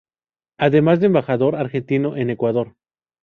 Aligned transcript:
Además, 0.57 0.97
fue 0.97 1.05
Embajador 1.05 1.55
argentino 1.55 2.17
en 2.17 2.31
Ecuador. 2.31 2.75